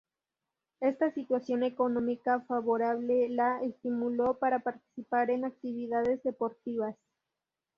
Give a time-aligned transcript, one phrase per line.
[0.79, 6.95] Esta situación económica favorable la estimuló para participar en actividades deportivas.